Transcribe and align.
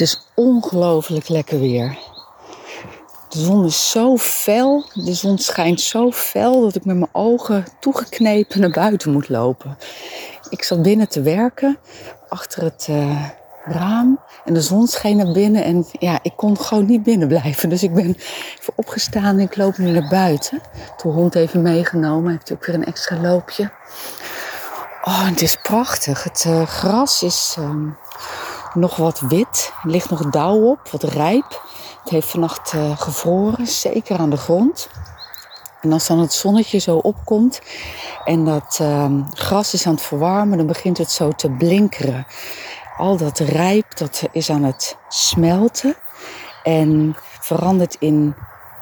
is 0.00 0.26
ongelooflijk 0.34 1.28
lekker 1.28 1.60
weer. 1.60 1.98
De 3.28 3.38
zon 3.38 3.64
is 3.64 3.90
zo 3.90 4.16
fel, 4.16 4.84
de 4.94 5.14
zon 5.14 5.38
schijnt 5.38 5.80
zo 5.80 6.10
fel 6.10 6.60
dat 6.60 6.74
ik 6.74 6.84
met 6.84 6.96
mijn 6.96 7.10
ogen 7.12 7.64
toegeknepen 7.80 8.60
naar 8.60 8.70
buiten 8.70 9.12
moet 9.12 9.28
lopen. 9.28 9.78
Ik 10.48 10.62
zat 10.62 10.82
binnen 10.82 11.08
te 11.08 11.22
werken, 11.22 11.78
achter 12.28 12.62
het 12.62 12.86
uh, 12.90 13.28
raam. 13.64 14.20
En 14.44 14.54
de 14.54 14.60
zon 14.60 14.86
scheen 14.86 15.16
naar 15.16 15.32
binnen 15.32 15.64
en 15.64 15.86
ja, 15.98 16.18
ik 16.22 16.32
kon 16.36 16.58
gewoon 16.58 16.86
niet 16.86 17.02
binnen 17.02 17.28
blijven. 17.28 17.68
Dus 17.68 17.82
ik 17.82 17.94
ben 17.94 18.16
even 18.60 18.72
opgestaan 18.76 19.38
en 19.38 19.40
ik 19.40 19.56
loop 19.56 19.78
nu 19.78 19.90
naar 19.90 20.08
buiten. 20.08 20.60
De 21.02 21.08
hond 21.08 21.34
even 21.34 21.62
meegenomen, 21.62 22.30
heeft 22.30 22.52
ook 22.52 22.66
weer 22.66 22.74
een 22.74 22.84
extra 22.84 23.20
loopje. 23.20 23.70
Oh, 25.04 25.26
het 25.26 25.42
is 25.42 25.56
prachtig. 25.56 26.24
Het 26.24 26.44
uh, 26.46 26.66
gras 26.66 27.22
is 27.22 27.56
uh, 27.58 27.70
nog 28.74 28.96
wat 28.96 29.20
wit. 29.20 29.72
Er 29.82 29.90
ligt 29.90 30.10
nog 30.10 30.30
dauw 30.30 30.70
op, 30.70 30.88
wat 30.90 31.02
rijp. 31.02 31.62
Het 32.02 32.10
heeft 32.10 32.30
vannacht 32.30 32.72
uh, 32.72 32.96
gevroren, 32.96 33.66
zeker 33.66 34.18
aan 34.18 34.30
de 34.30 34.36
grond. 34.36 34.88
En 35.80 35.92
als 35.92 36.06
dan 36.06 36.18
het 36.18 36.32
zonnetje 36.32 36.78
zo 36.78 36.96
opkomt 36.96 37.60
en 38.24 38.44
dat 38.44 38.78
ehm, 38.80 39.22
gras 39.34 39.74
is 39.74 39.86
aan 39.86 39.94
het 39.94 40.02
verwarmen, 40.02 40.58
dan 40.58 40.66
begint 40.66 40.98
het 40.98 41.10
zo 41.10 41.30
te 41.30 41.50
blinkeren. 41.50 42.26
Al 42.96 43.16
dat 43.16 43.38
rijp, 43.38 43.96
dat 43.96 44.22
is 44.32 44.50
aan 44.50 44.64
het 44.64 44.96
smelten 45.08 45.94
en 46.62 47.16
verandert 47.40 47.96
in 47.98 48.34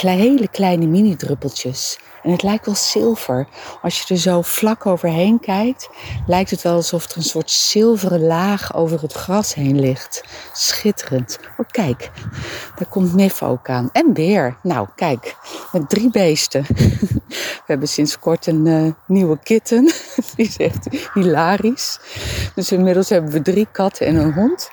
hele 0.00 0.48
kleine 0.48 0.86
mini-druppeltjes. 0.86 1.98
En 2.24 2.30
het 2.30 2.42
lijkt 2.42 2.66
wel 2.66 2.74
zilver. 2.74 3.46
Als 3.82 4.00
je 4.00 4.14
er 4.14 4.20
zo 4.20 4.42
vlak 4.42 4.86
overheen 4.86 5.40
kijkt, 5.40 5.88
lijkt 6.26 6.50
het 6.50 6.62
wel 6.62 6.74
alsof 6.74 7.10
er 7.10 7.16
een 7.16 7.22
soort 7.22 7.50
zilveren 7.50 8.26
laag 8.26 8.74
over 8.74 9.00
het 9.00 9.12
gras 9.12 9.54
heen 9.54 9.80
ligt. 9.80 10.24
Schitterend. 10.52 11.38
Oh, 11.56 11.66
kijk, 11.70 12.10
daar 12.76 12.88
komt 12.88 13.14
Nif 13.14 13.42
ook 13.42 13.68
aan. 13.68 13.88
En 13.92 14.12
Beer. 14.12 14.56
Nou, 14.62 14.88
kijk, 14.94 15.36
met 15.72 15.88
drie 15.88 16.10
beesten. 16.10 16.64
We 17.64 17.70
hebben 17.70 17.88
sinds 17.88 18.18
kort 18.18 18.46
een 18.46 18.66
uh, 18.66 18.92
nieuwe 19.06 19.38
kitten. 19.42 19.84
Die 20.36 20.46
is 20.46 20.56
echt 20.56 20.88
hilarisch. 21.14 21.98
Dus 22.54 22.72
inmiddels 22.72 23.08
hebben 23.08 23.32
we 23.32 23.42
drie 23.42 23.68
katten 23.72 24.06
en 24.06 24.16
een 24.16 24.32
hond. 24.32 24.70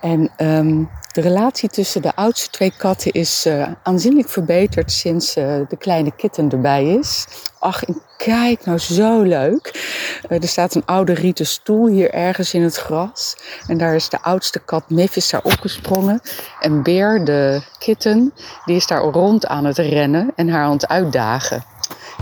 En 0.00 0.30
um, 0.36 0.90
de 1.12 1.20
relatie 1.20 1.68
tussen 1.68 2.02
de 2.02 2.14
oudste 2.14 2.50
twee 2.50 2.72
katten 2.76 3.12
is 3.12 3.46
uh, 3.46 3.68
aanzienlijk 3.82 4.28
verbeterd 4.28 4.92
sinds 4.92 5.36
uh, 5.36 5.60
de 5.68 5.76
kleine 5.78 6.10
kitten 6.16 6.50
erbij 6.50 6.94
is. 6.94 7.26
Ach, 7.58 7.84
en 7.84 8.02
kijk 8.16 8.64
nou 8.64 8.78
zo 8.78 9.22
leuk. 9.22 9.88
Uh, 10.28 10.42
er 10.42 10.48
staat 10.48 10.74
een 10.74 10.84
oude 10.84 11.14
rieten 11.14 11.46
stoel 11.46 11.86
hier 11.86 12.10
ergens 12.10 12.54
in 12.54 12.62
het 12.62 12.76
gras. 12.76 13.36
En 13.66 13.78
daar 13.78 13.94
is 13.94 14.08
de 14.08 14.22
oudste 14.22 14.58
kat 14.58 14.90
Miff 14.90 15.28
daar 15.28 15.42
opgesprongen. 15.42 16.20
En 16.60 16.82
Beer, 16.82 17.24
de 17.24 17.62
kitten, 17.78 18.32
die 18.64 18.76
is 18.76 18.86
daar 18.86 19.02
rond 19.02 19.46
aan 19.46 19.64
het 19.64 19.78
rennen 19.78 20.32
en 20.36 20.48
haar 20.48 20.64
aan 20.64 20.72
het 20.72 20.88
uitdagen. 20.88 21.64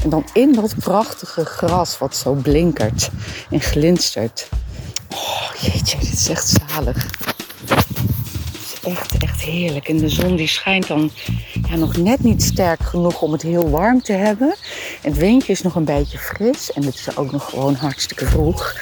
En 0.02 0.11
dan 0.11 0.24
in 0.33 0.52
dat 0.52 0.74
prachtige 0.78 1.44
gras 1.44 1.98
wat 1.98 2.16
zo 2.16 2.33
blinkert 2.33 3.11
en 3.50 3.61
glinstert. 3.61 4.48
Oh 5.11 5.50
jeetje, 5.61 5.98
dit 5.98 6.12
is 6.12 6.28
echt 6.28 6.58
zalig 6.68 7.34
echt, 8.87 9.17
echt 9.19 9.41
heerlijk. 9.41 9.89
En 9.89 9.97
de 9.97 10.09
zon 10.09 10.37
die 10.37 10.48
schijnt 10.48 10.87
dan 10.87 11.11
ja, 11.69 11.77
nog 11.77 11.97
net 11.97 12.23
niet 12.23 12.42
sterk 12.42 12.83
genoeg 12.83 13.23
om 13.23 13.33
het 13.33 13.42
heel 13.42 13.70
warm 13.70 14.03
te 14.03 14.12
hebben. 14.12 14.55
En 15.03 15.11
het 15.11 15.19
windje 15.19 15.53
is 15.53 15.62
nog 15.62 15.75
een 15.75 15.84
beetje 15.84 16.19
fris. 16.19 16.73
En 16.73 16.84
het 16.84 16.95
is 16.95 17.17
ook 17.17 17.33
nog 17.33 17.51
gewoon 17.51 17.75
hartstikke 17.75 18.27
vroeg. 18.27 18.75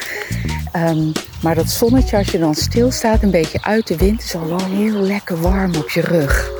Um, 0.76 1.12
maar 1.42 1.54
dat 1.54 1.70
zonnetje, 1.70 2.16
als 2.16 2.30
je 2.30 2.38
dan 2.38 2.54
stilstaat, 2.54 3.22
een 3.22 3.30
beetje 3.30 3.62
uit 3.62 3.86
de 3.86 3.96
wind, 3.96 4.22
is 4.22 4.34
al 4.34 4.46
wel 4.46 4.64
heel 4.64 5.00
lekker 5.00 5.40
warm 5.40 5.74
op 5.74 5.90
je 5.90 6.00
rug. 6.00 6.53